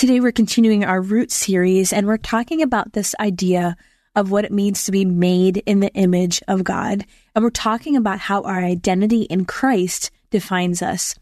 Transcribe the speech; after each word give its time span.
Today, 0.00 0.18
we're 0.18 0.32
continuing 0.32 0.82
our 0.82 1.02
Root 1.02 1.30
series, 1.30 1.92
and 1.92 2.06
we're 2.06 2.16
talking 2.16 2.62
about 2.62 2.94
this 2.94 3.14
idea 3.20 3.76
of 4.16 4.30
what 4.30 4.46
it 4.46 4.50
means 4.50 4.84
to 4.84 4.92
be 4.92 5.04
made 5.04 5.58
in 5.66 5.80
the 5.80 5.92
image 5.92 6.40
of 6.48 6.64
God. 6.64 7.04
And 7.34 7.44
we're 7.44 7.50
talking 7.50 7.96
about 7.96 8.18
how 8.18 8.40
our 8.44 8.64
identity 8.64 9.24
in 9.24 9.44
Christ 9.44 10.10
defines 10.30 10.80
us. 10.80 11.16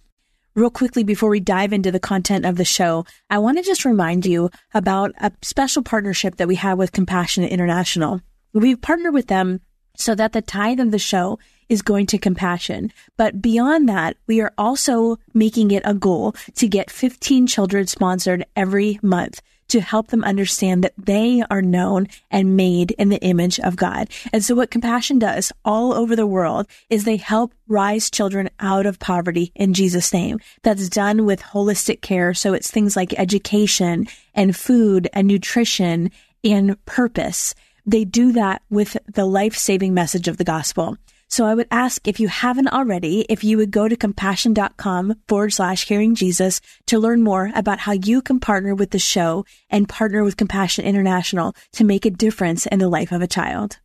Real 0.54 0.70
quickly, 0.70 1.02
before 1.02 1.28
we 1.28 1.40
dive 1.40 1.72
into 1.72 1.90
the 1.90 1.98
content 1.98 2.44
of 2.44 2.54
the 2.54 2.64
show, 2.64 3.04
I 3.28 3.38
want 3.38 3.58
to 3.58 3.64
just 3.64 3.84
remind 3.84 4.24
you 4.24 4.48
about 4.72 5.10
a 5.18 5.32
special 5.42 5.82
partnership 5.82 6.36
that 6.36 6.46
we 6.46 6.54
have 6.54 6.78
with 6.78 6.92
Compassion 6.92 7.42
International. 7.42 8.20
We've 8.52 8.80
partnered 8.80 9.12
with 9.12 9.26
them 9.26 9.60
so 9.96 10.14
that 10.14 10.32
the 10.32 10.40
tithe 10.40 10.78
of 10.78 10.92
the 10.92 11.00
show 11.00 11.40
is 11.68 11.82
going 11.82 12.06
to 12.06 12.18
compassion. 12.18 12.92
But 13.16 13.42
beyond 13.42 13.88
that, 13.88 14.16
we 14.26 14.40
are 14.40 14.52
also 14.58 15.18
making 15.34 15.70
it 15.70 15.82
a 15.84 15.94
goal 15.94 16.34
to 16.56 16.68
get 16.68 16.90
15 16.90 17.46
children 17.46 17.86
sponsored 17.86 18.44
every 18.56 18.98
month 19.02 19.40
to 19.68 19.80
help 19.80 20.08
them 20.08 20.24
understand 20.24 20.82
that 20.82 20.94
they 20.96 21.42
are 21.50 21.62
known 21.62 22.08
and 22.30 22.56
made 22.56 22.92
in 22.92 23.10
the 23.10 23.20
image 23.20 23.60
of 23.60 23.76
God. 23.76 24.08
And 24.32 24.42
so 24.44 24.54
what 24.54 24.70
compassion 24.70 25.18
does 25.18 25.52
all 25.64 25.92
over 25.92 26.16
the 26.16 26.26
world 26.26 26.66
is 26.88 27.04
they 27.04 27.16
help 27.16 27.52
rise 27.68 28.10
children 28.10 28.48
out 28.60 28.86
of 28.86 28.98
poverty 28.98 29.52
in 29.54 29.74
Jesus 29.74 30.12
name. 30.12 30.40
That's 30.62 30.88
done 30.88 31.26
with 31.26 31.42
holistic 31.42 32.00
care. 32.00 32.34
So 32.34 32.54
it's 32.54 32.70
things 32.70 32.96
like 32.96 33.18
education 33.18 34.08
and 34.34 34.56
food 34.56 35.08
and 35.12 35.28
nutrition 35.28 36.10
and 36.42 36.82
purpose. 36.86 37.54
They 37.84 38.04
do 38.04 38.32
that 38.32 38.62
with 38.70 38.96
the 39.06 39.26
life 39.26 39.56
saving 39.56 39.94
message 39.94 40.28
of 40.28 40.38
the 40.38 40.44
gospel. 40.44 40.96
So 41.30 41.44
I 41.44 41.54
would 41.54 41.68
ask 41.70 42.08
if 42.08 42.18
you 42.18 42.28
haven't 42.28 42.68
already, 42.68 43.26
if 43.28 43.44
you 43.44 43.58
would 43.58 43.70
go 43.70 43.86
to 43.86 43.96
compassion.com 43.96 45.14
forward 45.28 45.52
slash 45.52 45.86
hearing 45.86 46.14
Jesus 46.14 46.60
to 46.86 46.98
learn 46.98 47.22
more 47.22 47.52
about 47.54 47.80
how 47.80 47.92
you 47.92 48.22
can 48.22 48.40
partner 48.40 48.74
with 48.74 48.90
the 48.90 48.98
show 48.98 49.44
and 49.68 49.88
partner 49.88 50.24
with 50.24 50.38
Compassion 50.38 50.86
International 50.86 51.54
to 51.72 51.84
make 51.84 52.06
a 52.06 52.10
difference 52.10 52.64
in 52.66 52.78
the 52.78 52.88
life 52.88 53.12
of 53.12 53.20
a 53.20 53.26
child. 53.26 53.78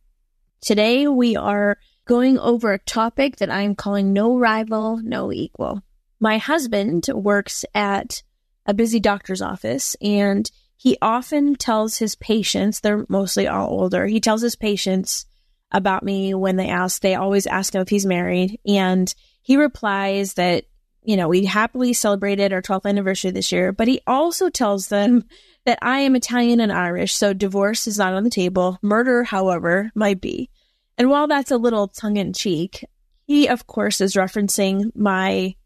Today 0.62 1.06
we 1.06 1.36
are 1.36 1.76
going 2.06 2.38
over 2.38 2.72
a 2.72 2.78
topic 2.78 3.36
that 3.36 3.50
I'm 3.50 3.74
calling 3.74 4.14
no 4.14 4.38
rival, 4.38 4.96
no 5.02 5.30
equal. 5.30 5.82
My 6.20 6.38
husband 6.38 7.06
works 7.12 7.66
at 7.74 8.22
a 8.64 8.72
busy 8.72 9.00
doctor's 9.00 9.42
office 9.42 9.94
and 10.00 10.50
he 10.76 10.96
often 11.02 11.54
tells 11.56 11.98
his 11.98 12.14
patients, 12.14 12.80
they're 12.80 13.04
mostly 13.10 13.46
all 13.46 13.68
older, 13.68 14.06
he 14.06 14.20
tells 14.20 14.40
his 14.40 14.56
patients 14.56 15.26
about 15.74 16.04
me 16.04 16.32
when 16.32 16.56
they 16.56 16.68
ask. 16.68 17.02
They 17.02 17.16
always 17.16 17.46
ask 17.46 17.74
him 17.74 17.82
if 17.82 17.88
he's 17.88 18.06
married. 18.06 18.58
And 18.64 19.12
he 19.42 19.56
replies 19.56 20.34
that, 20.34 20.64
you 21.02 21.16
know, 21.16 21.28
we 21.28 21.44
happily 21.44 21.92
celebrated 21.92 22.52
our 22.52 22.62
12th 22.62 22.86
anniversary 22.86 23.32
this 23.32 23.52
year, 23.52 23.72
but 23.72 23.88
he 23.88 24.00
also 24.06 24.48
tells 24.48 24.88
them 24.88 25.24
that 25.66 25.78
I 25.82 26.00
am 26.00 26.14
Italian 26.14 26.60
and 26.60 26.72
Irish, 26.72 27.14
so 27.14 27.32
divorce 27.32 27.86
is 27.86 27.98
not 27.98 28.12
on 28.14 28.22
the 28.22 28.30
table. 28.30 28.78
Murder, 28.82 29.24
however, 29.24 29.90
might 29.94 30.20
be. 30.20 30.50
And 30.98 31.08
while 31.08 31.26
that's 31.26 31.50
a 31.50 31.56
little 31.56 31.88
tongue 31.88 32.18
in 32.18 32.34
cheek, 32.34 32.84
he, 33.26 33.48
of 33.48 33.66
course, 33.66 34.00
is 34.02 34.14
referencing 34.14 34.94
my 34.94 35.56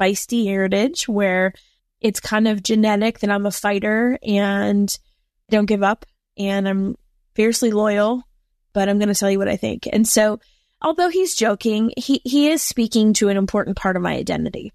feisty 0.00 0.44
heritage 0.44 1.08
where 1.08 1.52
it's 2.00 2.20
kind 2.20 2.46
of 2.46 2.62
genetic 2.62 3.18
that 3.18 3.30
I'm 3.30 3.46
a 3.46 3.50
fighter 3.50 4.16
and 4.22 4.96
don't 5.50 5.66
give 5.66 5.82
up 5.82 6.06
and 6.38 6.68
I'm 6.68 6.96
fiercely 7.34 7.72
loyal 7.72 8.22
but 8.72 8.88
I'm 8.88 8.98
going 8.98 9.08
to 9.08 9.14
tell 9.14 9.30
you 9.30 9.38
what 9.38 9.48
I 9.48 9.56
think. 9.56 9.88
And 9.92 10.06
so, 10.06 10.40
although 10.82 11.08
he's 11.08 11.34
joking, 11.34 11.92
he, 11.96 12.20
he 12.24 12.48
is 12.48 12.62
speaking 12.62 13.12
to 13.14 13.28
an 13.28 13.36
important 13.36 13.76
part 13.76 13.96
of 13.96 14.02
my 14.02 14.14
identity. 14.14 14.72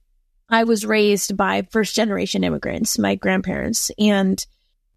I 0.49 0.65
was 0.65 0.85
raised 0.85 1.35
by 1.35 1.67
first 1.71 1.95
generation 1.95 2.43
immigrants, 2.43 2.99
my 2.99 3.15
grandparents, 3.15 3.91
and 3.97 4.43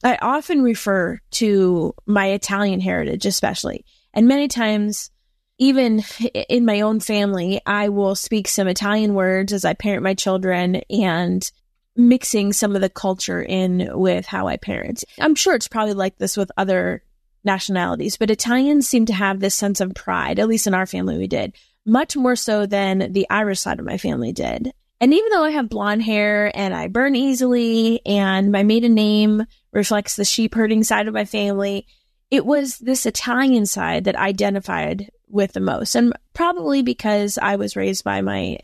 I 0.05 0.19
often 0.21 0.63
refer 0.63 1.21
to 1.33 1.95
my 2.05 2.27
Italian 2.29 2.81
heritage, 2.81 3.27
especially. 3.27 3.85
And 4.13 4.29
many 4.29 4.49
times, 4.49 5.11
even 5.59 6.03
in 6.49 6.65
my 6.65 6.83
own 6.83 7.01
family, 7.01 7.61
I 7.65 7.89
will 7.89 8.15
speak 8.15 8.49
some 8.49 8.69
Italian 8.69 9.15
words 9.15 9.53
as 9.53 9.65
I 9.65 9.73
parent 9.75 10.03
my 10.03 10.15
children 10.15 10.77
and 10.91 11.51
mixing 11.97 12.53
some 12.53 12.75
of 12.75 12.83
the 12.83 12.91
culture 12.91 13.43
in 13.43 13.89
with 13.93 14.27
how 14.27 14.49
I 14.49 14.59
parent. 14.59 15.03
I'm 15.19 15.35
sure 15.35 15.55
it's 15.55 15.69
probably 15.69 15.95
like 15.95 16.19
this 16.19 16.37
with 16.37 16.53
other 16.57 17.03
nationalities, 17.47 18.17
but 18.17 18.31
Italians 18.31 18.87
seem 18.87 19.07
to 19.07 19.15
have 19.15 19.41
this 19.41 19.55
sense 19.55 19.81
of 19.81 19.95
pride, 19.95 20.39
at 20.39 20.49
least 20.49 20.67
in 20.67 20.75
our 20.75 20.87
family, 20.87 21.17
we 21.17 21.27
did, 21.27 21.55
much 21.87 22.17
more 22.17 22.37
so 22.37 22.67
than 22.67 23.13
the 23.13 23.27
Irish 23.31 23.61
side 23.61 23.79
of 23.79 23.87
my 23.87 23.97
family 23.97 24.33
did. 24.33 24.73
And 25.01 25.13
even 25.15 25.31
though 25.31 25.45
I 25.45 25.51
have 25.51 25.69
blonde 25.69 26.03
hair 26.03 26.51
and 26.55 26.75
I 26.75 26.89
burn 26.89 27.17
easily 27.17 28.01
and 28.07 28.51
my 28.51 28.63
maiden 28.63 28.95
name 28.95 29.45
reflects 29.73 30.17
the 30.17 30.25
sheep 30.25 30.55
herding 30.55 30.83
side 30.85 31.07
of 31.07 31.15
my 31.15 31.25
family, 31.25 31.87
it 32.31 32.45
was 32.45 32.79
this 32.79 33.07
Italian 33.07 33.67
side 33.67 34.05
that 34.05 34.17
identified 34.17 35.11
with 35.29 35.53
the 35.53 35.61
most. 35.61 35.95
And 35.95 36.13
probably 36.35 36.83
because 36.83 37.39
I 37.41 37.57
was 37.57 37.77
raised 37.77 38.05
by 38.05 38.21
my 38.21 38.59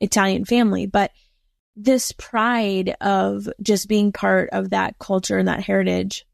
Italian 0.00 0.44
family, 0.44 0.86
but 0.86 1.12
this 1.76 2.12
pride 2.12 2.96
of 3.00 3.48
just 3.62 3.88
being 3.88 4.10
part 4.10 4.50
of 4.50 4.70
that 4.70 4.98
culture 4.98 5.38
and 5.38 5.48
that 5.48 5.62
heritage 5.62 6.26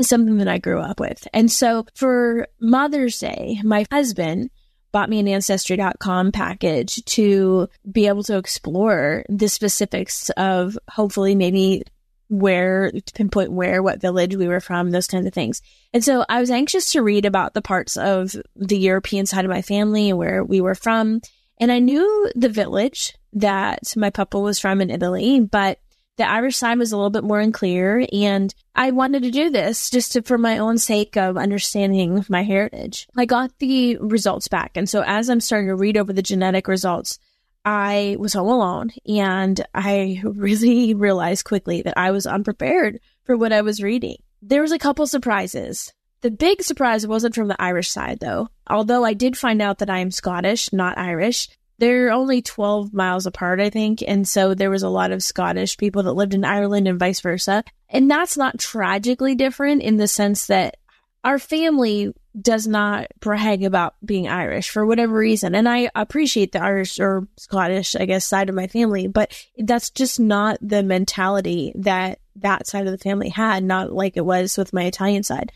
something 0.00 0.38
that 0.38 0.48
I 0.48 0.58
grew 0.58 0.80
up 0.80 1.00
with. 1.00 1.26
And 1.32 1.50
so 1.50 1.86
for 1.94 2.48
Mother's 2.60 3.18
Day, 3.18 3.60
my 3.62 3.86
husband 3.90 4.50
bought 4.92 5.08
me 5.08 5.18
an 5.18 5.28
ancestry.com 5.28 6.32
package 6.32 7.02
to 7.06 7.68
be 7.90 8.06
able 8.06 8.22
to 8.24 8.36
explore 8.36 9.24
the 9.28 9.48
specifics 9.48 10.30
of 10.30 10.78
hopefully 10.88 11.34
maybe 11.34 11.82
where 12.28 12.90
pinpoint 13.14 13.52
where 13.52 13.82
what 13.82 14.00
village 14.00 14.36
we 14.36 14.48
were 14.48 14.60
from 14.60 14.90
those 14.90 15.06
kinds 15.06 15.26
of 15.26 15.34
things 15.34 15.60
and 15.92 16.02
so 16.02 16.24
i 16.30 16.40
was 16.40 16.50
anxious 16.50 16.90
to 16.90 17.02
read 17.02 17.26
about 17.26 17.52
the 17.52 17.60
parts 17.60 17.98
of 17.98 18.34
the 18.56 18.78
european 18.78 19.26
side 19.26 19.44
of 19.44 19.50
my 19.50 19.60
family 19.60 20.08
and 20.08 20.16
where 20.16 20.42
we 20.42 20.58
were 20.58 20.74
from 20.74 21.20
and 21.60 21.70
i 21.70 21.78
knew 21.78 22.30
the 22.34 22.48
village 22.48 23.14
that 23.34 23.80
my 23.96 24.08
papa 24.08 24.38
was 24.38 24.58
from 24.58 24.80
in 24.80 24.88
italy 24.88 25.40
but 25.40 25.78
the 26.16 26.28
Irish 26.28 26.56
side 26.56 26.78
was 26.78 26.92
a 26.92 26.96
little 26.96 27.10
bit 27.10 27.24
more 27.24 27.40
unclear, 27.40 28.06
and 28.12 28.54
I 28.74 28.90
wanted 28.90 29.22
to 29.22 29.30
do 29.30 29.50
this 29.50 29.88
just 29.90 30.12
to, 30.12 30.22
for 30.22 30.36
my 30.36 30.58
own 30.58 30.78
sake 30.78 31.16
of 31.16 31.36
understanding 31.36 32.24
my 32.28 32.42
heritage. 32.42 33.08
I 33.16 33.24
got 33.24 33.58
the 33.58 33.96
results 33.96 34.48
back, 34.48 34.76
and 34.76 34.88
so 34.88 35.02
as 35.06 35.30
I'm 35.30 35.40
starting 35.40 35.68
to 35.68 35.74
read 35.74 35.96
over 35.96 36.12
the 36.12 36.22
genetic 36.22 36.68
results, 36.68 37.18
I 37.64 38.16
was 38.18 38.34
home 38.34 38.48
alone, 38.48 38.90
and 39.06 39.64
I 39.74 40.20
really 40.24 40.94
realized 40.94 41.44
quickly 41.44 41.82
that 41.82 41.96
I 41.96 42.10
was 42.10 42.26
unprepared 42.26 43.00
for 43.24 43.36
what 43.36 43.52
I 43.52 43.62
was 43.62 43.82
reading. 43.82 44.16
There 44.42 44.62
was 44.62 44.72
a 44.72 44.78
couple 44.78 45.06
surprises. 45.06 45.92
The 46.20 46.30
big 46.30 46.62
surprise 46.62 47.06
wasn't 47.06 47.34
from 47.34 47.48
the 47.48 47.60
Irish 47.60 47.90
side, 47.90 48.20
though. 48.20 48.48
Although 48.66 49.04
I 49.04 49.14
did 49.14 49.36
find 49.36 49.62
out 49.62 49.78
that 49.78 49.90
I 49.90 49.98
am 49.98 50.10
Scottish, 50.10 50.72
not 50.72 50.98
Irish, 50.98 51.48
they're 51.82 52.12
only 52.12 52.42
12 52.42 52.94
miles 52.94 53.26
apart, 53.26 53.58
I 53.58 53.68
think. 53.68 54.04
And 54.06 54.26
so 54.26 54.54
there 54.54 54.70
was 54.70 54.84
a 54.84 54.88
lot 54.88 55.10
of 55.10 55.20
Scottish 55.20 55.76
people 55.76 56.04
that 56.04 56.12
lived 56.12 56.32
in 56.32 56.44
Ireland 56.44 56.86
and 56.86 56.96
vice 56.96 57.20
versa. 57.20 57.64
And 57.88 58.08
that's 58.08 58.36
not 58.36 58.60
tragically 58.60 59.34
different 59.34 59.82
in 59.82 59.96
the 59.96 60.06
sense 60.06 60.46
that 60.46 60.76
our 61.24 61.40
family 61.40 62.14
does 62.40 62.68
not 62.68 63.08
brag 63.18 63.64
about 63.64 63.96
being 64.04 64.28
Irish 64.28 64.70
for 64.70 64.86
whatever 64.86 65.12
reason. 65.12 65.56
And 65.56 65.68
I 65.68 65.90
appreciate 65.96 66.52
the 66.52 66.62
Irish 66.62 67.00
or 67.00 67.26
Scottish, 67.36 67.96
I 67.96 68.04
guess, 68.04 68.28
side 68.28 68.48
of 68.48 68.54
my 68.54 68.68
family, 68.68 69.08
but 69.08 69.32
that's 69.58 69.90
just 69.90 70.20
not 70.20 70.58
the 70.62 70.84
mentality 70.84 71.72
that 71.74 72.20
that 72.36 72.68
side 72.68 72.86
of 72.86 72.92
the 72.92 72.98
family 72.98 73.28
had, 73.28 73.64
not 73.64 73.92
like 73.92 74.16
it 74.16 74.24
was 74.24 74.56
with 74.56 74.72
my 74.72 74.84
Italian 74.84 75.24
side. 75.24 75.50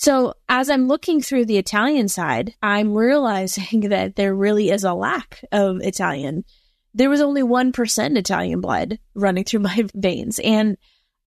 So 0.00 0.34
as 0.48 0.70
I'm 0.70 0.88
looking 0.88 1.20
through 1.20 1.44
the 1.44 1.58
Italian 1.58 2.08
side, 2.08 2.54
I'm 2.62 2.94
realizing 2.94 3.80
that 3.90 4.16
there 4.16 4.34
really 4.34 4.70
is 4.70 4.84
a 4.84 4.94
lack 4.94 5.44
of 5.52 5.80
Italian 5.80 6.44
there 6.94 7.10
was 7.10 7.20
only 7.20 7.42
1% 7.42 8.18
Italian 8.18 8.60
blood 8.60 8.98
running 9.14 9.44
through 9.44 9.60
my 9.70 9.84
veins. 9.94 10.38
And 10.38 10.76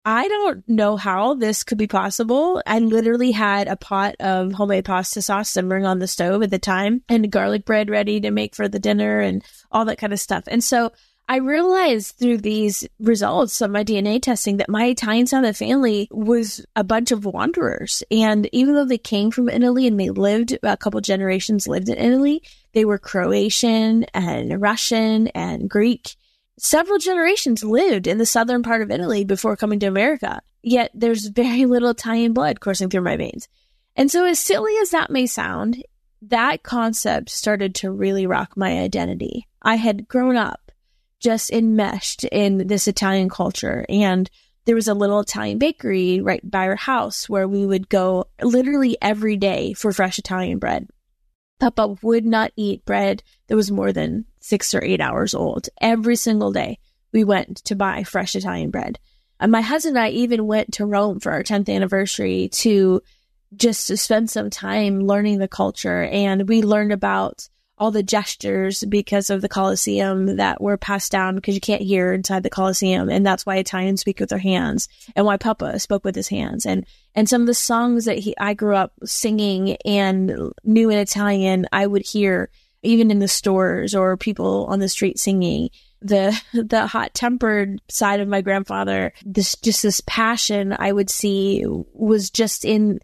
I 0.05 0.27
don't 0.27 0.67
know 0.67 0.97
how 0.97 1.35
this 1.35 1.63
could 1.63 1.77
be 1.77 1.87
possible. 1.87 2.61
I 2.67 2.79
literally 2.79 3.31
had 3.31 3.69
a 3.69 3.77
pot 3.77 4.15
of 4.19 4.51
homemade 4.51 4.83
pasta 4.83 5.21
sauce 5.21 5.49
simmering 5.49 5.85
on 5.85 5.99
the 5.99 6.07
stove 6.07 6.43
at 6.43 6.49
the 6.49 6.59
time 6.59 7.03
and 7.07 7.31
garlic 7.31 7.63
bread 7.63 7.89
ready 7.89 8.19
to 8.19 8.31
make 8.31 8.53
for 8.53 8.67
the 8.67 8.79
dinner 8.79 9.21
and 9.21 9.45
all 9.71 9.85
that 9.85 9.99
kind 9.99 10.11
of 10.11 10.19
stuff. 10.19 10.43
And 10.47 10.61
so 10.61 10.91
I 11.29 11.37
realized 11.37 12.17
through 12.17 12.39
these 12.39 12.85
results 12.99 13.61
of 13.61 13.71
my 13.71 13.83
DNA 13.83 14.21
testing 14.21 14.57
that 14.57 14.69
my 14.69 14.85
Italian 14.85 15.25
side 15.25 15.39
of 15.39 15.43
the 15.45 15.53
family 15.53 16.09
was 16.11 16.65
a 16.75 16.83
bunch 16.83 17.11
of 17.11 17.25
wanderers. 17.25 18.03
And 18.11 18.49
even 18.51 18.75
though 18.75 18.85
they 18.85 18.97
came 18.97 19.31
from 19.31 19.47
Italy 19.47 19.87
and 19.87 19.97
they 19.97 20.09
lived 20.09 20.57
a 20.61 20.75
couple 20.75 20.99
generations 20.99 21.67
lived 21.67 21.87
in 21.87 21.97
Italy, 21.97 22.43
they 22.73 22.83
were 22.83 22.97
Croatian 22.97 24.03
and 24.13 24.61
Russian 24.61 25.29
and 25.29 25.69
Greek. 25.69 26.15
Several 26.59 26.99
generations 26.99 27.63
lived 27.63 28.05
in 28.05 28.17
the 28.17 28.25
southern 28.25 28.61
part 28.61 28.81
of 28.81 28.91
Italy 28.91 29.23
before 29.23 29.55
coming 29.55 29.79
to 29.79 29.87
America. 29.87 30.41
Yet 30.61 30.91
there's 30.93 31.27
very 31.27 31.65
little 31.65 31.91
Italian 31.91 32.33
blood 32.33 32.59
coursing 32.59 32.89
through 32.89 33.01
my 33.01 33.15
veins. 33.15 33.47
And 33.95 34.11
so 34.11 34.25
as 34.25 34.39
silly 34.39 34.73
as 34.81 34.89
that 34.89 35.09
may 35.09 35.25
sound, 35.25 35.83
that 36.21 36.63
concept 36.63 37.29
started 37.29 37.75
to 37.75 37.91
really 37.91 38.27
rock 38.27 38.57
my 38.57 38.79
identity. 38.79 39.47
I 39.61 39.75
had 39.75 40.07
grown 40.07 40.35
up 40.35 40.62
just 41.23 41.51
enmeshed 41.51 42.25
in 42.25 42.67
this 42.67 42.87
Italian 42.87 43.29
culture. 43.29 43.85
And 43.87 44.29
there 44.65 44.75
was 44.75 44.87
a 44.87 44.93
little 44.93 45.21
Italian 45.21 45.57
bakery 45.57 46.21
right 46.21 46.49
by 46.49 46.67
our 46.67 46.75
house 46.75 47.27
where 47.27 47.47
we 47.47 47.65
would 47.65 47.89
go 47.89 48.25
literally 48.41 48.97
every 49.01 49.37
day 49.37 49.73
for 49.73 49.91
fresh 49.91 50.19
Italian 50.19 50.59
bread. 50.59 50.87
Papa 51.59 51.95
would 52.01 52.25
not 52.25 52.51
eat 52.55 52.85
bread 52.85 53.23
that 53.47 53.55
was 53.55 53.71
more 53.71 53.93
than 53.93 54.25
six 54.39 54.73
or 54.73 54.83
eight 54.83 54.99
hours 54.99 55.33
old. 55.33 55.69
Every 55.79 56.15
single 56.15 56.51
day 56.51 56.79
we 57.13 57.23
went 57.23 57.57
to 57.65 57.75
buy 57.75 58.03
fresh 58.03 58.35
Italian 58.35 58.69
bread. 58.69 58.99
And 59.39 59.51
my 59.51 59.61
husband 59.61 59.97
and 59.97 60.05
I 60.05 60.09
even 60.09 60.45
went 60.45 60.73
to 60.73 60.85
Rome 60.85 61.19
for 61.19 61.31
our 61.31 61.43
10th 61.43 61.73
anniversary 61.73 62.49
to 62.53 63.01
just 63.55 63.87
to 63.87 63.97
spend 63.97 64.29
some 64.29 64.49
time 64.49 65.01
learning 65.01 65.39
the 65.39 65.47
culture. 65.47 66.03
And 66.03 66.47
we 66.47 66.61
learned 66.61 66.91
about 66.91 67.47
all 67.77 67.91
the 67.91 68.03
gestures 68.03 68.83
because 68.87 69.29
of 69.29 69.41
the 69.41 69.49
Colosseum 69.49 70.37
that 70.37 70.61
were 70.61 70.77
passed 70.77 71.11
down 71.11 71.35
because 71.35 71.55
you 71.55 71.61
can't 71.61 71.81
hear 71.81 72.13
inside 72.13 72.43
the 72.43 72.49
Colosseum. 72.49 73.09
And 73.09 73.25
that's 73.25 73.45
why 73.45 73.55
Italians 73.55 74.01
speak 74.01 74.19
with 74.19 74.29
their 74.29 74.37
hands 74.37 74.87
and 75.15 75.25
why 75.25 75.37
Papa 75.37 75.79
spoke 75.79 76.03
with 76.03 76.15
his 76.15 76.27
hands. 76.27 76.65
And, 76.65 76.85
and 77.15 77.27
some 77.27 77.41
of 77.41 77.47
the 77.47 77.53
songs 77.53 78.05
that 78.05 78.19
he, 78.19 78.35
I 78.37 78.53
grew 78.53 78.75
up 78.75 78.93
singing 79.03 79.77
and 79.85 80.53
knew 80.63 80.89
in 80.89 80.97
Italian, 80.99 81.67
I 81.71 81.87
would 81.87 82.05
hear 82.05 82.49
even 82.83 83.09
in 83.09 83.19
the 83.19 83.27
stores 83.27 83.95
or 83.95 84.17
people 84.17 84.67
on 84.69 84.79
the 84.79 84.89
street 84.89 85.17
singing 85.17 85.69
the 86.03 86.39
the 86.53 86.85
hot 86.85 87.13
tempered 87.13 87.81
side 87.89 88.19
of 88.19 88.27
my 88.27 88.41
grandfather 88.41 89.13
this 89.25 89.55
just 89.55 89.81
this 89.83 90.01
passion 90.05 90.75
i 90.77 90.91
would 90.91 91.09
see 91.09 91.63
was 91.93 92.29
just 92.29 92.65
in 92.65 92.99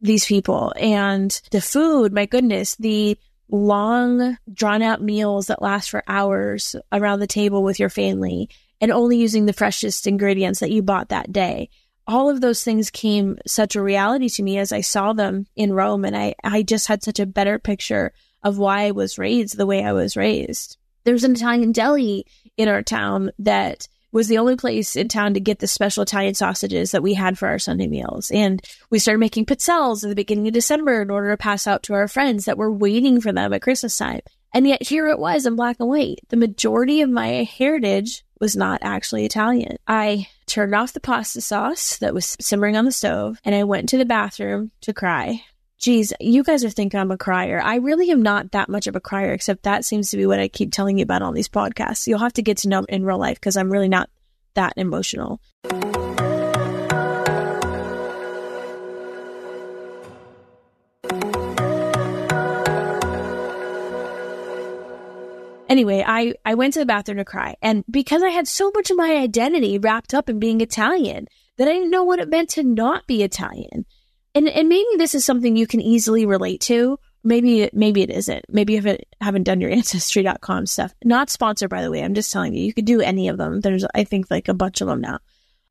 these 0.00 0.24
people 0.24 0.72
and 0.76 1.42
the 1.50 1.60
food 1.60 2.12
my 2.12 2.26
goodness 2.26 2.76
the 2.76 3.18
long, 3.54 4.36
drawn 4.52 4.82
out 4.82 5.00
meals 5.00 5.46
that 5.46 5.62
last 5.62 5.88
for 5.88 6.02
hours 6.08 6.74
around 6.90 7.20
the 7.20 7.26
table 7.26 7.62
with 7.62 7.78
your 7.78 7.88
family 7.88 8.48
and 8.80 8.90
only 8.90 9.16
using 9.16 9.46
the 9.46 9.52
freshest 9.52 10.06
ingredients 10.06 10.60
that 10.60 10.72
you 10.72 10.82
bought 10.82 11.10
that 11.10 11.32
day. 11.32 11.70
All 12.06 12.28
of 12.28 12.40
those 12.40 12.64
things 12.64 12.90
came 12.90 13.38
such 13.46 13.76
a 13.76 13.82
reality 13.82 14.28
to 14.30 14.42
me 14.42 14.58
as 14.58 14.72
I 14.72 14.80
saw 14.80 15.12
them 15.12 15.46
in 15.54 15.72
Rome. 15.72 16.04
And 16.04 16.16
I, 16.16 16.34
I 16.42 16.62
just 16.62 16.88
had 16.88 17.02
such 17.02 17.20
a 17.20 17.26
better 17.26 17.58
picture 17.58 18.12
of 18.42 18.58
why 18.58 18.82
I 18.82 18.90
was 18.90 19.18
raised 19.18 19.56
the 19.56 19.66
way 19.66 19.84
I 19.84 19.92
was 19.92 20.16
raised. 20.16 20.76
There's 21.04 21.24
an 21.24 21.32
Italian 21.32 21.72
deli 21.72 22.26
in 22.56 22.68
our 22.68 22.82
town 22.82 23.30
that 23.38 23.88
was 24.14 24.28
the 24.28 24.38
only 24.38 24.56
place 24.56 24.94
in 24.94 25.08
town 25.08 25.34
to 25.34 25.40
get 25.40 25.58
the 25.58 25.66
special 25.66 26.04
Italian 26.04 26.34
sausages 26.34 26.92
that 26.92 27.02
we 27.02 27.14
had 27.14 27.36
for 27.36 27.48
our 27.48 27.58
Sunday 27.58 27.88
meals. 27.88 28.30
And 28.30 28.62
we 28.88 29.00
started 29.00 29.18
making 29.18 29.44
pizzelles 29.44 30.04
at 30.04 30.08
the 30.08 30.14
beginning 30.14 30.46
of 30.46 30.54
December 30.54 31.02
in 31.02 31.10
order 31.10 31.30
to 31.30 31.36
pass 31.36 31.66
out 31.66 31.82
to 31.82 31.94
our 31.94 32.06
friends 32.06 32.44
that 32.44 32.56
were 32.56 32.72
waiting 32.72 33.20
for 33.20 33.32
them 33.32 33.52
at 33.52 33.60
Christmas 33.60 33.98
time. 33.98 34.20
And 34.54 34.68
yet 34.68 34.84
here 34.84 35.08
it 35.08 35.18
was 35.18 35.46
in 35.46 35.56
black 35.56 35.76
and 35.80 35.88
white. 35.88 36.20
The 36.28 36.36
majority 36.36 37.00
of 37.00 37.10
my 37.10 37.42
heritage 37.42 38.22
was 38.40 38.54
not 38.54 38.78
actually 38.82 39.24
Italian. 39.24 39.78
I 39.88 40.28
turned 40.46 40.76
off 40.76 40.92
the 40.92 41.00
pasta 41.00 41.40
sauce 41.40 41.98
that 41.98 42.14
was 42.14 42.36
simmering 42.40 42.76
on 42.76 42.84
the 42.84 42.92
stove 42.92 43.40
and 43.44 43.52
I 43.52 43.64
went 43.64 43.88
to 43.88 43.98
the 43.98 44.04
bathroom 44.04 44.70
to 44.82 44.92
cry 44.92 45.42
geez, 45.84 46.14
you 46.18 46.42
guys 46.42 46.64
are 46.64 46.70
thinking 46.70 46.98
I'm 46.98 47.10
a 47.10 47.18
crier. 47.18 47.60
I 47.62 47.76
really 47.76 48.10
am 48.10 48.22
not 48.22 48.52
that 48.52 48.70
much 48.70 48.86
of 48.86 48.96
a 48.96 49.00
crier, 49.00 49.32
except 49.34 49.64
that 49.64 49.84
seems 49.84 50.08
to 50.10 50.16
be 50.16 50.24
what 50.24 50.40
I 50.40 50.48
keep 50.48 50.72
telling 50.72 50.96
you 50.96 51.02
about 51.02 51.20
on 51.20 51.34
these 51.34 51.46
podcasts. 51.46 52.06
You'll 52.06 52.20
have 52.20 52.32
to 52.32 52.42
get 52.42 52.56
to 52.58 52.70
know 52.70 52.84
in 52.88 53.04
real 53.04 53.18
life 53.18 53.38
because 53.38 53.58
I'm 53.58 53.70
really 53.70 53.90
not 53.90 54.08
that 54.54 54.72
emotional. 54.78 55.42
Anyway, 65.68 66.02
I, 66.06 66.32
I 66.46 66.54
went 66.54 66.72
to 66.74 66.78
the 66.78 66.86
bathroom 66.86 67.18
to 67.18 67.26
cry. 67.26 67.56
And 67.60 67.84
because 67.90 68.22
I 68.22 68.30
had 68.30 68.48
so 68.48 68.72
much 68.74 68.90
of 68.90 68.96
my 68.96 69.16
identity 69.16 69.76
wrapped 69.76 70.14
up 70.14 70.30
in 70.30 70.38
being 70.38 70.62
Italian, 70.62 71.26
that 71.56 71.68
I 71.68 71.72
didn't 71.72 71.90
know 71.90 72.04
what 72.04 72.18
it 72.18 72.28
meant 72.28 72.48
to 72.50 72.62
not 72.62 73.06
be 73.06 73.22
Italian 73.22 73.84
and 74.34 74.48
and 74.48 74.68
maybe 74.68 74.88
this 74.96 75.14
is 75.14 75.24
something 75.24 75.56
you 75.56 75.66
can 75.66 75.80
easily 75.80 76.26
relate 76.26 76.60
to. 76.62 76.98
Maybe 77.22 77.70
maybe 77.72 78.02
it 78.02 78.10
isn't. 78.10 78.44
Maybe 78.48 78.74
you 78.74 78.78
haven't 78.78 79.04
haven't 79.20 79.44
done 79.44 79.60
your 79.60 79.70
ancestry.com 79.72 80.66
stuff. 80.66 80.94
Not 81.04 81.30
sponsored 81.30 81.70
by 81.70 81.82
the 81.82 81.90
way. 81.90 82.02
I'm 82.02 82.14
just 82.14 82.32
telling 82.32 82.54
you. 82.54 82.64
You 82.64 82.74
could 82.74 82.84
do 82.84 83.00
any 83.00 83.28
of 83.28 83.38
them. 83.38 83.60
There's 83.60 83.84
I 83.94 84.04
think 84.04 84.30
like 84.30 84.48
a 84.48 84.54
bunch 84.54 84.80
of 84.80 84.88
them 84.88 85.00
now. 85.00 85.20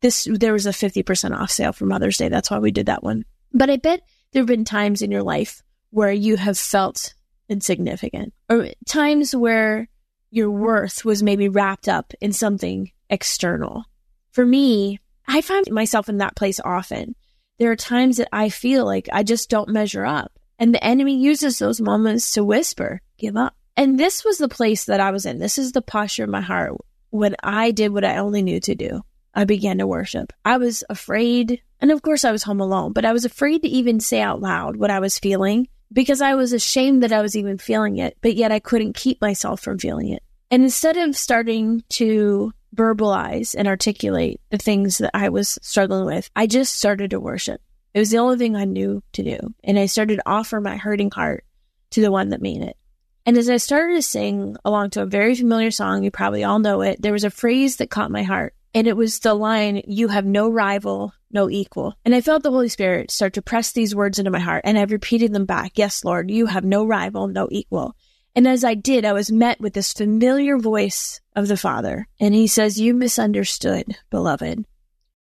This 0.02 0.28
there 0.30 0.54
was 0.54 0.66
a 0.66 0.72
50% 0.72 1.38
off 1.38 1.52
sale 1.52 1.74
for 1.74 1.86
Mother's 1.86 2.18
Day. 2.18 2.30
That's 2.30 2.52
why 2.52 2.60
we 2.60 2.72
did 2.72 2.88
that 2.88 3.04
one. 3.04 3.24
But 3.54 3.70
I 3.70 3.78
bet 3.78 4.02
there 4.32 4.42
have 4.42 4.48
been 4.48 4.66
times 4.66 5.02
in 5.02 5.12
your 5.12 5.24
life 5.24 5.62
where 5.92 6.12
you 6.12 6.38
have 6.38 6.58
felt 6.58 7.14
insignificant 7.50 8.34
or 8.50 8.70
times 8.86 9.36
where 9.36 9.88
your 10.32 10.50
worth 10.50 11.06
was 11.06 11.22
maybe 11.22 11.48
wrapped 11.48 11.88
up 11.88 12.14
in 12.20 12.34
something 12.34 12.92
external. 13.10 13.84
For 14.32 14.44
me, 14.44 15.00
I 15.28 15.42
find 15.42 15.70
myself 15.72 16.10
in 16.10 16.18
that 16.18 16.36
place 16.36 16.60
often 16.60 17.16
there 17.60 17.72
are 17.72 17.76
times 17.76 18.18
that 18.18 18.30
I 18.32 18.50
feel 18.50 18.86
like 18.86 19.10
I 19.12 19.24
just 19.24 19.50
don't 19.50 19.70
measure 19.70 20.06
up. 20.06 20.32
And 20.60 20.74
the 20.74 20.84
enemy 20.84 21.18
uses 21.18 21.60
those 21.60 21.82
moments 21.82 22.32
to 22.34 22.44
whisper, 22.44 23.02
give 23.18 23.36
up. 23.36 23.56
And 23.76 24.00
this 24.00 24.24
was 24.24 24.38
the 24.38 24.48
place 24.48 24.86
that 24.86 25.00
I 25.00 25.12
was 25.12 25.26
in. 25.26 25.40
This 25.40 25.58
is 25.58 25.72
the 25.72 25.82
posture 25.82 26.24
of 26.24 26.30
my 26.30 26.42
heart 26.42 26.74
when 27.10 27.36
I 27.44 27.72
did 27.72 27.92
what 27.92 28.06
I 28.06 28.18
only 28.18 28.42
knew 28.42 28.60
to 28.62 28.76
do. 28.76 29.02
I 29.34 29.46
began 29.46 29.80
to 29.80 29.88
worship. 29.88 30.32
I 30.46 30.58
was 30.58 30.84
afraid, 30.90 31.62
and 31.82 31.92
of 31.92 32.02
course 32.02 32.24
I 32.24 32.32
was 32.32 32.44
home 32.44 32.62
alone, 32.62 32.94
but 32.94 33.06
I 33.06 33.14
was 33.14 33.26
afraid 33.26 33.64
to 33.64 33.68
even 33.68 34.00
say 34.00 34.22
out 34.22 34.42
loud 34.42 34.76
what 34.76 34.92
I 34.92 35.00
was 35.00 35.18
feeling 35.18 35.68
because 35.92 36.22
I 36.22 36.36
was 36.36 36.54
ashamed 36.54 37.04
that 37.04 37.14
I 37.14 37.22
was 37.22 37.36
even 37.36 37.58
feeling 37.58 37.98
it, 37.98 38.18
but 38.22 38.36
yet 38.36 38.52
I 38.52 38.60
couldn't 38.60 38.96
keep 38.96 39.22
myself 39.22 39.62
from 39.62 39.80
feeling 39.80 40.10
it. 40.10 40.24
And 40.52 40.64
instead 40.64 40.98
of 40.98 41.16
starting 41.16 41.84
to 41.90 42.54
verbalize 42.74 43.56
and 43.58 43.68
articulate 43.68 44.42
the 44.50 44.58
things 44.58 44.98
that 44.98 45.12
I 45.14 45.30
was 45.30 45.60
struggling 45.62 46.06
with, 46.06 46.30
I 46.36 46.48
just 46.48 46.76
started 46.76 47.12
to 47.12 47.20
worship. 47.20 47.62
It 47.94 48.00
was 48.00 48.10
the 48.10 48.18
only 48.18 48.38
thing 48.38 48.56
I 48.56 48.66
knew 48.66 49.04
to 49.14 49.24
do. 49.24 49.38
And 49.64 49.78
I 49.78 49.86
started 49.86 50.18
to 50.18 50.30
offer 50.30 50.60
my 50.60 50.78
hurting 50.78 51.12
heart 51.12 51.46
to 51.92 52.02
the 52.02 52.12
one 52.12 52.30
that 52.30 52.42
made 52.42 52.62
it. 52.62 52.78
And 53.26 53.38
as 53.38 53.50
I 53.50 53.58
started 53.58 53.96
to 53.96 54.02
sing 54.02 54.58
along 54.66 54.92
to 54.92 55.02
a 55.02 55.06
very 55.06 55.36
familiar 55.36 55.72
song, 55.72 56.04
you 56.04 56.12
probably 56.12 56.44
all 56.44 56.60
know 56.60 56.82
it, 56.82 57.02
there 57.02 57.14
was 57.14 57.24
a 57.24 57.30
phrase 57.30 57.78
that 57.78 57.90
caught 57.90 58.12
my 58.12 58.24
heart. 58.24 58.54
And 58.74 58.88
it 58.88 58.98
was 58.98 59.20
the 59.20 59.36
line, 59.36 59.84
You 59.88 60.08
have 60.08 60.26
no 60.26 60.50
rival, 60.50 61.14
no 61.32 61.50
equal. 61.50 61.94
And 62.04 62.16
I 62.16 62.22
felt 62.22 62.44
the 62.44 62.52
Holy 62.52 62.70
Spirit 62.70 63.12
start 63.12 63.34
to 63.34 63.42
press 63.42 63.72
these 63.72 63.96
words 63.96 64.18
into 64.18 64.32
my 64.32 64.40
heart. 64.40 64.64
And 64.66 64.78
I 64.78 64.84
repeated 64.84 65.32
them 65.32 65.46
back. 65.46 65.74
Yes, 65.76 66.04
Lord, 66.04 66.32
you 66.32 66.48
have 66.48 66.66
no 66.66 66.84
rival, 66.86 67.28
no 67.28 67.48
equal. 67.52 67.96
And 68.36 68.48
as 68.48 68.64
I 68.64 68.74
did, 68.74 69.06
I 69.06 69.14
was 69.14 69.32
met 69.32 69.60
with 69.60 69.74
this 69.74 69.94
familiar 69.94 70.58
voice 70.58 71.22
of 71.36 71.48
the 71.48 71.58
Father. 71.58 72.08
And 72.20 72.34
he 72.34 72.48
says, 72.48 72.80
You 72.80 72.94
misunderstood, 72.94 73.96
beloved. 74.10 74.66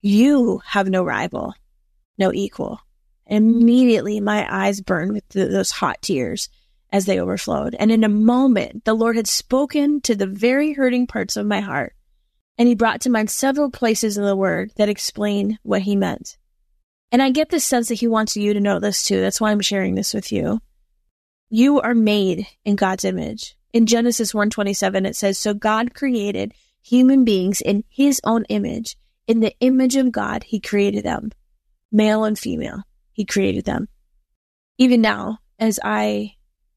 You 0.01 0.63
have 0.67 0.89
no 0.89 1.05
rival, 1.05 1.55
no 2.19 2.33
equal. 2.33 2.81
And 3.27 3.63
immediately, 3.63 4.21
my 4.21 4.47
eyes 4.51 4.81
burned 4.81 5.13
with 5.13 5.29
those 5.29 5.71
hot 5.71 6.01
tears 6.03 6.49
as 6.91 7.07
they 7.07 7.21
overflowed. 7.21 7.77
And 7.79 7.93
in 7.93 8.05
a 8.05 8.09
moment, 8.09 8.85
the 8.85 8.95
Lord 8.95 9.17
had 9.17 9.27
spoken 9.27 10.01
to 10.03 10.15
the 10.15 10.27
very 10.27 10.73
hurting 10.73 11.07
parts 11.07 11.37
of 11.37 11.47
my 11.47 11.61
heart. 11.61 11.95
And 12.59 12.69
he 12.69 12.75
brought 12.75 13.01
to 13.03 13.11
mind 13.11 13.31
several 13.31 13.71
places 13.71 14.19
in 14.19 14.25
the 14.25 14.37
word 14.37 14.73
that 14.77 14.89
explain 14.89 15.59
what 15.63 15.83
he 15.83 15.97
meant. 15.97 16.37
And 17.11 17.23
I 17.23 17.31
get 17.31 17.51
the 17.51 17.61
sense 17.61 17.89
that 17.89 18.01
he 18.01 18.07
wants 18.07 18.37
you 18.37 18.55
to 18.55 18.61
know 18.61 18.79
this 18.79 19.03
too. 19.03 19.21
That's 19.21 19.41
why 19.41 19.51
I'm 19.51 19.61
sharing 19.61 19.95
this 19.95 20.15
with 20.15 20.33
you. 20.33 20.61
You 21.55 21.83
are 21.83 21.95
made 21.95 22.47
in 22.65 22.77
God's 22.77 23.05
image. 23.05 23.59
In 23.75 23.85
Genesis 23.85 24.33
1:27 24.33 25.05
it 25.05 25.15
says, 25.15 25.37
"So 25.37 25.53
God 25.53 25.93
created 25.93 26.55
human 26.81 27.25
beings 27.25 27.61
in 27.61 27.85
his 27.91 28.23
own 28.25 28.47
image. 28.47 28.97
In 29.27 29.41
the 29.41 29.55
image 29.61 29.97
of 29.97 30.13
God 30.13 30.45
he 30.45 30.59
created 30.59 31.05
them. 31.05 31.31
Male 31.91 32.25
and 32.25 32.39
female, 32.39 32.85
he 33.13 33.27
created 33.27 33.67
them." 33.67 33.89
Even 34.79 35.03
now, 35.03 35.41
as 35.59 35.79
I 35.85 36.37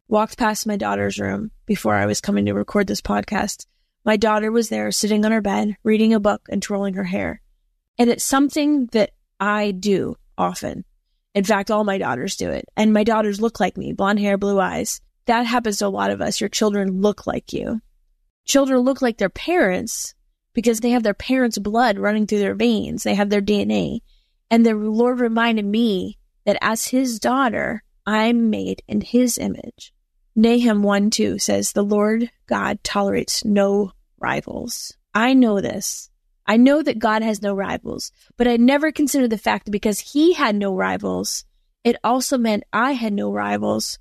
walked 0.10 0.38
past 0.38 0.68
my 0.68 0.76
daughter's 0.76 1.20
room 1.20 1.52
before 1.66 1.96
I 1.96 2.06
was 2.06 2.20
coming 2.20 2.46
to 2.46 2.54
record 2.54 2.88
this 2.88 3.00
podcast, 3.00 3.68
My 4.04 4.18
daughter 4.18 4.52
was 4.52 4.70
there 4.70 4.92
sitting 4.92 5.26
on 5.26 5.32
her 5.32 5.42
bed, 5.42 5.78
reading 5.84 6.14
a 6.14 6.20
book 6.20 6.48
and 6.50 6.62
twirling 6.62 6.94
her 6.94 7.06
hair. 7.06 7.42
And 7.98 8.10
it's 8.10 8.24
something 8.24 8.86
that 8.88 9.12
I 9.40 9.72
do 9.72 10.18
often. 10.38 10.86
In 11.36 11.44
fact, 11.44 11.70
all 11.70 11.84
my 11.84 11.98
daughters 11.98 12.38
do 12.38 12.50
it. 12.50 12.66
And 12.78 12.94
my 12.94 13.04
daughters 13.04 13.42
look 13.42 13.60
like 13.60 13.78
me, 13.78 13.92
blonde 13.92 14.20
hair, 14.20 14.38
blue 14.38 14.60
eyes. 14.60 15.02
That 15.26 15.46
happens 15.46 15.78
to 15.78 15.88
a 15.88 15.90
lot 15.90 16.10
of 16.10 16.22
us. 16.22 16.40
Your 16.40 16.50
children 16.50 17.02
look 17.02 17.28
like 17.28 17.52
you. 17.52 17.82
Children 18.46 18.80
look 18.80 19.02
like 19.02 19.18
their 19.18 19.30
parents 19.30 20.16
because 20.54 20.80
they 20.80 20.92
have 20.92 21.04
their 21.04 21.14
parents' 21.14 21.58
blood 21.58 22.00
running 22.00 22.26
through 22.26 22.40
their 22.40 22.56
veins. 22.56 23.04
They 23.04 23.16
have 23.16 23.30
their 23.30 23.42
DNA. 23.42 24.00
And 24.50 24.66
the 24.66 24.76
Lord 24.76 25.20
reminded 25.20 25.66
me 25.66 26.18
that 26.46 26.58
as 26.62 26.88
his 26.88 27.20
daughter, 27.20 27.84
I'm 28.06 28.50
made 28.50 28.82
in 28.88 29.02
his 29.02 29.38
image. 29.38 29.94
Nahum 30.36 30.84
1 30.84 31.10
2 31.10 31.40
says, 31.40 31.74
The 31.74 31.84
Lord 31.84 32.32
God 32.48 32.82
tolerates 32.84 33.44
no 33.44 33.92
rivals. 34.20 34.94
I 35.14 35.34
know 35.34 35.60
this. 35.60 36.10
I 36.48 36.58
know 36.58 36.82
that 36.82 37.00
God 37.00 37.22
has 37.22 37.42
no 37.42 37.56
rivals, 37.56 38.12
but 38.38 38.48
I 38.48 38.58
never 38.58 38.92
considered 38.92 39.32
the 39.32 39.38
fact 39.38 39.66
that 39.66 39.72
because 39.72 40.00
he 40.00 40.34
had 40.34 40.56
no 40.56 40.76
rivals, 40.76 41.46
it 41.84 41.96
also 42.04 42.38
meant 42.38 42.64
I 42.72 42.92
had 42.94 43.14
no 43.14 43.32
rivals 43.32 44.00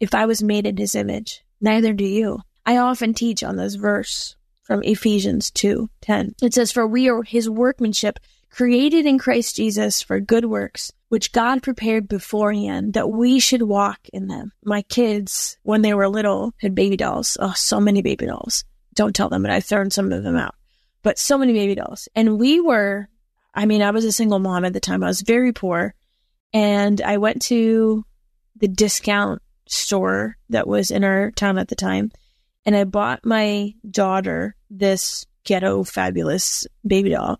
if 0.00 0.14
I 0.14 0.26
was 0.26 0.42
made 0.42 0.66
in 0.66 0.76
his 0.76 0.94
image. 0.94 1.44
Neither 1.60 1.92
do 1.92 2.04
you. 2.04 2.40
I 2.66 2.76
often 2.76 3.14
teach 3.14 3.44
on 3.44 3.56
this 3.56 3.76
verse 3.76 4.36
from 4.62 4.82
Ephesians 4.82 5.50
2 5.52 5.88
10. 6.00 6.34
It 6.42 6.52
says, 6.52 6.72
For 6.72 6.86
we 6.86 7.08
are 7.08 7.22
his 7.22 7.48
workmanship, 7.48 8.18
created 8.50 9.06
in 9.06 9.18
Christ 9.18 9.56
Jesus 9.56 10.02
for 10.02 10.18
good 10.18 10.46
works, 10.46 10.92
which 11.08 11.32
God 11.32 11.62
prepared 11.62 12.08
beforehand 12.08 12.94
that 12.94 13.08
we 13.08 13.38
should 13.38 13.62
walk 13.62 14.00
in 14.12 14.26
them. 14.26 14.52
My 14.64 14.82
kids, 14.82 15.56
when 15.62 15.82
they 15.82 15.94
were 15.94 16.08
little, 16.08 16.52
had 16.60 16.74
baby 16.74 16.96
dolls. 16.96 17.36
Oh, 17.40 17.52
so 17.54 17.78
many 17.78 18.02
baby 18.02 18.26
dolls. 18.26 18.64
Don't 18.94 19.14
tell 19.14 19.28
them, 19.28 19.42
but 19.42 19.52
I've 19.52 19.64
thrown 19.64 19.90
some 19.90 20.12
of 20.12 20.24
them 20.24 20.36
out. 20.36 20.55
But 21.06 21.20
so 21.20 21.38
many 21.38 21.52
baby 21.52 21.76
dolls. 21.76 22.08
And 22.16 22.36
we 22.36 22.60
were, 22.60 23.08
I 23.54 23.64
mean, 23.64 23.80
I 23.80 23.92
was 23.92 24.04
a 24.04 24.10
single 24.10 24.40
mom 24.40 24.64
at 24.64 24.72
the 24.72 24.80
time. 24.80 25.04
I 25.04 25.06
was 25.06 25.20
very 25.20 25.52
poor. 25.52 25.94
And 26.52 27.00
I 27.00 27.18
went 27.18 27.42
to 27.42 28.04
the 28.56 28.66
discount 28.66 29.40
store 29.68 30.36
that 30.48 30.66
was 30.66 30.90
in 30.90 31.04
our 31.04 31.30
town 31.30 31.58
at 31.58 31.68
the 31.68 31.76
time. 31.76 32.10
And 32.64 32.74
I 32.74 32.82
bought 32.82 33.24
my 33.24 33.72
daughter 33.88 34.56
this 34.68 35.24
ghetto 35.44 35.84
fabulous 35.84 36.66
baby 36.84 37.10
doll 37.10 37.38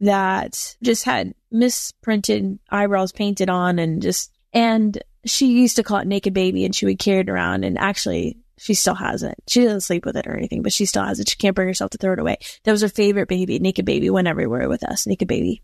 that 0.00 0.76
just 0.82 1.04
had 1.04 1.32
misprinted 1.50 2.58
eyebrows 2.68 3.12
painted 3.12 3.48
on 3.48 3.78
and 3.78 4.02
just, 4.02 4.30
and 4.52 5.02
she 5.24 5.58
used 5.58 5.76
to 5.76 5.82
call 5.82 6.00
it 6.00 6.06
naked 6.06 6.34
baby 6.34 6.66
and 6.66 6.76
she 6.76 6.84
would 6.84 6.98
carry 6.98 7.20
it 7.20 7.30
around. 7.30 7.64
And 7.64 7.78
actually, 7.78 8.36
she 8.58 8.74
still 8.74 8.94
has 8.94 9.22
it. 9.22 9.34
She 9.48 9.62
doesn't 9.62 9.82
sleep 9.82 10.04
with 10.04 10.16
it 10.16 10.26
or 10.26 10.36
anything, 10.36 10.62
but 10.62 10.72
she 10.72 10.86
still 10.86 11.04
has 11.04 11.20
it. 11.20 11.28
She 11.28 11.36
can't 11.36 11.54
bring 11.54 11.68
herself 11.68 11.90
to 11.92 11.98
throw 11.98 12.12
it 12.12 12.18
away. 12.18 12.38
That 12.64 12.72
was 12.72 12.82
her 12.82 12.88
favorite 12.88 13.28
baby. 13.28 13.58
Naked 13.58 13.84
baby 13.84 14.10
went 14.10 14.28
everywhere 14.28 14.68
with 14.68 14.82
us. 14.82 15.06
Naked 15.06 15.28
baby. 15.28 15.62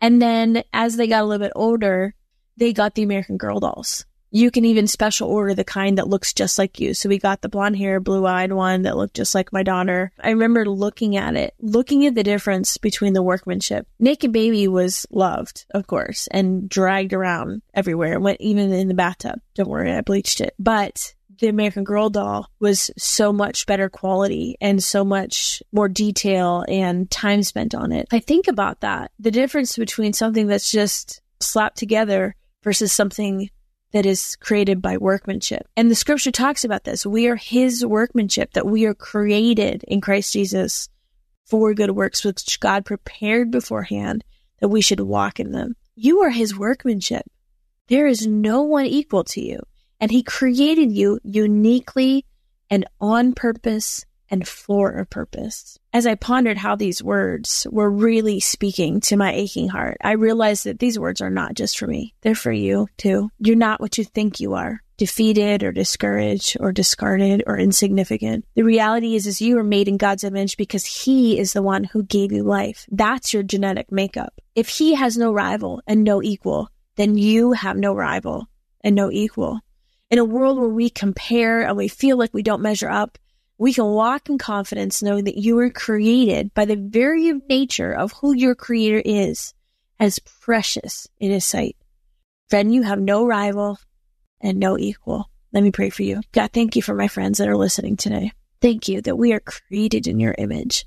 And 0.00 0.20
then 0.20 0.62
as 0.72 0.96
they 0.96 1.06
got 1.06 1.22
a 1.22 1.26
little 1.26 1.44
bit 1.44 1.52
older, 1.54 2.14
they 2.56 2.72
got 2.72 2.94
the 2.94 3.02
American 3.02 3.36
Girl 3.36 3.60
dolls. 3.60 4.06
You 4.32 4.52
can 4.52 4.64
even 4.64 4.86
special 4.86 5.28
order 5.28 5.54
the 5.54 5.64
kind 5.64 5.98
that 5.98 6.06
looks 6.06 6.32
just 6.32 6.56
like 6.56 6.78
you. 6.78 6.94
So 6.94 7.08
we 7.08 7.18
got 7.18 7.42
the 7.42 7.48
blonde 7.48 7.76
hair, 7.76 7.98
blue 7.98 8.26
eyed 8.26 8.52
one 8.52 8.82
that 8.82 8.96
looked 8.96 9.16
just 9.16 9.34
like 9.34 9.52
my 9.52 9.64
daughter. 9.64 10.12
I 10.20 10.30
remember 10.30 10.64
looking 10.66 11.16
at 11.16 11.34
it, 11.34 11.52
looking 11.58 12.06
at 12.06 12.14
the 12.14 12.22
difference 12.22 12.78
between 12.78 13.12
the 13.12 13.24
workmanship. 13.24 13.88
Naked 13.98 14.30
Baby 14.30 14.68
was 14.68 15.04
loved, 15.10 15.66
of 15.74 15.88
course, 15.88 16.28
and 16.30 16.68
dragged 16.68 17.12
around 17.12 17.62
everywhere. 17.74 18.20
Went 18.20 18.40
even 18.40 18.72
in 18.72 18.86
the 18.86 18.94
bathtub. 18.94 19.40
Don't 19.54 19.68
worry, 19.68 19.92
I 19.92 20.00
bleached 20.00 20.40
it. 20.40 20.54
But 20.60 21.14
the 21.40 21.48
American 21.48 21.84
Girl 21.84 22.10
doll 22.10 22.48
was 22.60 22.90
so 22.96 23.32
much 23.32 23.66
better 23.66 23.88
quality 23.88 24.56
and 24.60 24.82
so 24.82 25.04
much 25.04 25.62
more 25.72 25.88
detail 25.88 26.64
and 26.68 27.10
time 27.10 27.42
spent 27.42 27.74
on 27.74 27.92
it. 27.92 28.06
I 28.12 28.20
think 28.20 28.46
about 28.46 28.80
that. 28.80 29.10
The 29.18 29.30
difference 29.30 29.76
between 29.76 30.12
something 30.12 30.46
that's 30.46 30.70
just 30.70 31.20
slapped 31.40 31.78
together 31.78 32.36
versus 32.62 32.92
something 32.92 33.50
that 33.92 34.06
is 34.06 34.36
created 34.36 34.80
by 34.80 34.96
workmanship. 34.96 35.66
And 35.76 35.90
the 35.90 35.96
scripture 35.96 36.30
talks 36.30 36.64
about 36.64 36.84
this. 36.84 37.04
We 37.04 37.26
are 37.26 37.36
his 37.36 37.84
workmanship, 37.84 38.52
that 38.52 38.66
we 38.66 38.84
are 38.84 38.94
created 38.94 39.84
in 39.88 40.00
Christ 40.00 40.32
Jesus 40.32 40.88
for 41.46 41.74
good 41.74 41.90
works, 41.90 42.24
which 42.24 42.60
God 42.60 42.84
prepared 42.84 43.50
beforehand 43.50 44.22
that 44.60 44.68
we 44.68 44.80
should 44.80 45.00
walk 45.00 45.40
in 45.40 45.50
them. 45.50 45.74
You 45.96 46.20
are 46.20 46.30
his 46.30 46.56
workmanship. 46.56 47.24
There 47.88 48.06
is 48.06 48.26
no 48.26 48.62
one 48.62 48.86
equal 48.86 49.24
to 49.24 49.40
you. 49.40 49.58
And 50.00 50.10
he 50.10 50.22
created 50.22 50.92
you 50.92 51.20
uniquely 51.22 52.24
and 52.70 52.86
on 53.00 53.34
purpose 53.34 54.04
and 54.30 54.46
for 54.46 54.92
a 54.92 55.06
purpose. 55.06 55.78
As 55.92 56.06
I 56.06 56.14
pondered 56.14 56.56
how 56.56 56.76
these 56.76 57.02
words 57.02 57.66
were 57.70 57.90
really 57.90 58.38
speaking 58.38 59.00
to 59.02 59.16
my 59.16 59.32
aching 59.32 59.68
heart, 59.68 59.96
I 60.02 60.12
realized 60.12 60.64
that 60.64 60.78
these 60.78 60.98
words 60.98 61.20
are 61.20 61.30
not 61.30 61.54
just 61.54 61.78
for 61.78 61.86
me. 61.86 62.14
They're 62.22 62.34
for 62.34 62.52
you 62.52 62.88
too. 62.96 63.30
You're 63.40 63.56
not 63.56 63.80
what 63.80 63.98
you 63.98 64.04
think 64.04 64.38
you 64.38 64.54
are. 64.54 64.82
Defeated 64.96 65.62
or 65.62 65.72
discouraged 65.72 66.58
or 66.60 66.72
discarded 66.72 67.42
or 67.46 67.58
insignificant. 67.58 68.44
The 68.54 68.62
reality 68.62 69.16
is, 69.16 69.26
is 69.26 69.40
you 69.40 69.58
are 69.58 69.64
made 69.64 69.88
in 69.88 69.96
God's 69.96 70.24
image 70.24 70.56
because 70.56 70.84
He 70.84 71.38
is 71.38 71.54
the 71.54 71.62
one 71.62 71.84
who 71.84 72.02
gave 72.02 72.32
you 72.32 72.42
life. 72.42 72.86
That's 72.90 73.32
your 73.32 73.42
genetic 73.42 73.90
makeup. 73.90 74.34
If 74.54 74.68
He 74.68 74.94
has 74.94 75.16
no 75.16 75.32
rival 75.32 75.82
and 75.86 76.04
no 76.04 76.22
equal, 76.22 76.68
then 76.96 77.16
you 77.16 77.52
have 77.52 77.78
no 77.78 77.94
rival 77.94 78.46
and 78.82 78.94
no 78.94 79.10
equal. 79.10 79.60
In 80.10 80.18
a 80.18 80.24
world 80.24 80.58
where 80.58 80.68
we 80.68 80.90
compare 80.90 81.62
and 81.62 81.76
we 81.76 81.88
feel 81.88 82.16
like 82.18 82.34
we 82.34 82.42
don't 82.42 82.62
measure 82.62 82.90
up, 82.90 83.16
we 83.58 83.72
can 83.72 83.84
walk 83.84 84.28
in 84.28 84.38
confidence 84.38 85.02
knowing 85.02 85.24
that 85.24 85.36
you 85.36 85.54
were 85.54 85.70
created 85.70 86.52
by 86.54 86.64
the 86.64 86.76
very 86.76 87.32
nature 87.48 87.92
of 87.92 88.12
who 88.12 88.32
your 88.32 88.54
creator 88.54 89.02
is 89.04 89.54
as 90.00 90.18
precious 90.18 91.06
in 91.18 91.30
his 91.30 91.44
sight. 91.44 91.76
Friend, 92.48 92.74
you 92.74 92.82
have 92.82 92.98
no 92.98 93.24
rival 93.24 93.78
and 94.40 94.58
no 94.58 94.78
equal. 94.78 95.30
Let 95.52 95.62
me 95.62 95.70
pray 95.70 95.90
for 95.90 96.02
you. 96.02 96.22
God, 96.32 96.50
thank 96.52 96.74
you 96.74 96.82
for 96.82 96.94
my 96.94 97.06
friends 97.06 97.38
that 97.38 97.48
are 97.48 97.56
listening 97.56 97.96
today. 97.96 98.32
Thank 98.60 98.88
you 98.88 99.00
that 99.02 99.16
we 99.16 99.32
are 99.32 99.40
created 99.40 100.06
in 100.06 100.18
your 100.18 100.34
image 100.38 100.86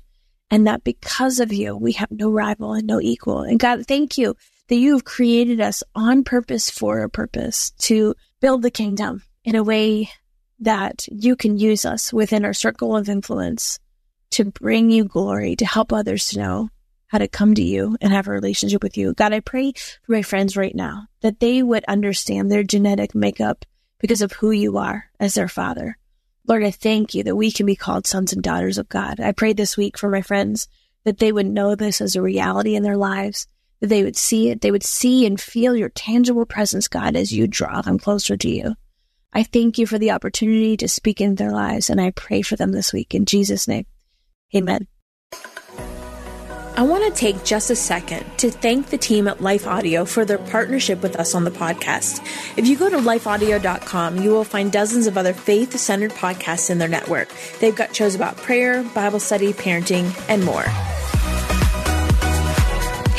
and 0.50 0.66
that 0.66 0.84
because 0.84 1.40
of 1.40 1.52
you, 1.52 1.76
we 1.76 1.92
have 1.92 2.10
no 2.10 2.30
rival 2.30 2.74
and 2.74 2.86
no 2.86 3.00
equal. 3.00 3.42
And 3.42 3.58
God, 3.58 3.86
thank 3.86 4.18
you 4.18 4.36
that 4.68 4.76
you 4.76 4.92
have 4.92 5.04
created 5.04 5.60
us 5.60 5.82
on 5.94 6.24
purpose 6.24 6.70
for 6.70 7.00
a 7.00 7.10
purpose 7.10 7.70
to 7.78 8.14
build 8.44 8.60
the 8.60 8.70
kingdom 8.70 9.22
in 9.42 9.54
a 9.54 9.64
way 9.64 10.10
that 10.60 11.08
you 11.10 11.34
can 11.34 11.56
use 11.56 11.86
us 11.86 12.12
within 12.12 12.44
our 12.44 12.52
circle 12.52 12.94
of 12.94 13.08
influence 13.08 13.78
to 14.28 14.44
bring 14.44 14.90
you 14.90 15.02
glory, 15.02 15.56
to 15.56 15.64
help 15.64 15.94
others 15.94 16.28
to 16.28 16.38
know 16.38 16.68
how 17.06 17.16
to 17.16 17.26
come 17.26 17.54
to 17.54 17.62
you 17.62 17.96
and 18.02 18.12
have 18.12 18.28
a 18.28 18.32
relationship 18.32 18.82
with 18.82 18.98
you. 18.98 19.14
God, 19.14 19.32
I 19.32 19.40
pray 19.40 19.72
for 19.72 20.12
my 20.12 20.20
friends 20.20 20.58
right 20.58 20.74
now 20.74 21.06
that 21.22 21.40
they 21.40 21.62
would 21.62 21.86
understand 21.88 22.52
their 22.52 22.62
genetic 22.62 23.14
makeup 23.14 23.64
because 23.98 24.20
of 24.20 24.32
who 24.32 24.50
you 24.50 24.76
are 24.76 25.06
as 25.18 25.32
their 25.32 25.48
father. 25.48 25.96
Lord, 26.46 26.64
I 26.64 26.70
thank 26.70 27.14
you 27.14 27.22
that 27.22 27.36
we 27.36 27.50
can 27.50 27.64
be 27.64 27.76
called 27.76 28.06
sons 28.06 28.34
and 28.34 28.42
daughters 28.42 28.76
of 28.76 28.90
God. 28.90 29.20
I 29.20 29.32
pray 29.32 29.54
this 29.54 29.78
week 29.78 29.96
for 29.96 30.10
my 30.10 30.20
friends 30.20 30.68
that 31.04 31.16
they 31.16 31.32
would 31.32 31.46
know 31.46 31.76
this 31.76 32.02
as 32.02 32.14
a 32.14 32.20
reality 32.20 32.74
in 32.74 32.82
their 32.82 32.98
lives, 32.98 33.46
they 33.80 34.02
would 34.02 34.16
see 34.16 34.50
it, 34.50 34.60
they 34.60 34.70
would 34.70 34.82
see 34.82 35.26
and 35.26 35.40
feel 35.40 35.76
your 35.76 35.90
tangible 35.90 36.46
presence, 36.46 36.88
God, 36.88 37.16
as 37.16 37.32
you 37.32 37.46
draw 37.46 37.82
them 37.82 37.98
closer 37.98 38.36
to 38.36 38.48
you. 38.48 38.74
I 39.32 39.42
thank 39.42 39.78
you 39.78 39.86
for 39.86 39.98
the 39.98 40.12
opportunity 40.12 40.76
to 40.76 40.88
speak 40.88 41.20
in 41.20 41.34
their 41.34 41.50
lives, 41.50 41.90
and 41.90 42.00
I 42.00 42.10
pray 42.10 42.42
for 42.42 42.56
them 42.56 42.72
this 42.72 42.92
week. 42.92 43.14
In 43.14 43.26
Jesus' 43.26 43.66
name, 43.66 43.86
amen. 44.54 44.86
I 46.76 46.82
want 46.82 47.04
to 47.04 47.20
take 47.20 47.44
just 47.44 47.70
a 47.70 47.76
second 47.76 48.26
to 48.38 48.50
thank 48.50 48.88
the 48.88 48.98
team 48.98 49.28
at 49.28 49.40
Life 49.40 49.64
Audio 49.64 50.04
for 50.04 50.24
their 50.24 50.38
partnership 50.38 51.02
with 51.02 51.14
us 51.14 51.32
on 51.32 51.44
the 51.44 51.52
podcast. 51.52 52.20
If 52.56 52.66
you 52.66 52.76
go 52.76 52.90
to 52.90 52.96
lifeaudio.com, 52.96 54.20
you 54.20 54.30
will 54.30 54.42
find 54.42 54.72
dozens 54.72 55.06
of 55.06 55.16
other 55.16 55.34
faith 55.34 55.78
centered 55.78 56.10
podcasts 56.10 56.70
in 56.70 56.78
their 56.78 56.88
network. 56.88 57.32
They've 57.60 57.76
got 57.76 57.94
shows 57.94 58.16
about 58.16 58.36
prayer, 58.38 58.82
Bible 58.82 59.20
study, 59.20 59.52
parenting, 59.52 60.12
and 60.28 60.44
more. 60.44 60.64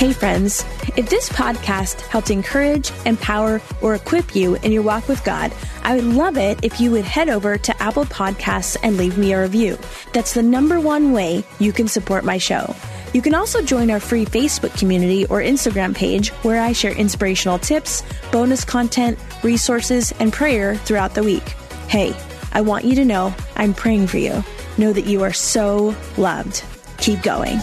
Hey, 0.06 0.14
friends. 0.14 0.64
If 0.96 1.10
this 1.10 1.30
podcast 1.30 2.00
helped 2.02 2.30
encourage, 2.30 2.92
empower, 3.08 3.60
or 3.82 3.96
equip 3.96 4.36
you 4.36 4.54
in 4.58 4.72
your 4.72 4.84
walk 4.84 5.08
with 5.08 5.24
God, 5.24 5.52
I 5.82 5.96
would 5.96 6.04
love 6.04 6.38
it 6.38 6.60
if 6.64 6.80
you 6.80 6.92
would 6.92 7.06
head 7.06 7.28
over 7.28 7.58
to 7.58 7.82
Apple 7.82 8.06
Podcasts 8.06 8.78
and 8.84 8.98
leave 8.98 9.18
me 9.18 9.34
a 9.34 9.42
review. 9.42 9.80
That's 10.14 10.36
the 10.36 10.44
number 10.44 10.80
one 10.80 11.12
way 11.12 11.44
you 11.58 11.74
can 11.74 11.88
support 11.88 12.24
my 12.24 12.38
show. 12.38 12.76
You 13.14 13.24
can 13.24 13.34
also 13.34 13.64
join 13.64 13.90
our 13.90 14.00
free 14.00 14.26
Facebook 14.26 14.78
community 14.78 15.26
or 15.26 15.40
Instagram 15.40 15.96
page 15.96 16.30
where 16.44 16.62
I 16.62 16.72
share 16.72 16.92
inspirational 16.92 17.58
tips, 17.58 18.04
bonus 18.32 18.64
content, 18.64 19.18
resources, 19.42 20.14
and 20.20 20.32
prayer 20.32 20.76
throughout 20.76 21.16
the 21.16 21.24
week. 21.24 21.56
Hey, 21.88 22.16
I 22.54 22.62
want 22.62 22.86
you 22.86 22.94
to 22.94 23.06
know 23.06 23.34
I'm 23.56 23.74
praying 23.74 24.06
for 24.06 24.20
you. 24.20 24.44
Know 24.78 24.94
that 24.94 25.06
you 25.06 25.24
are 25.24 25.34
so 25.34 25.96
loved. 26.16 26.64
Keep 27.00 27.24
going. 27.24 27.60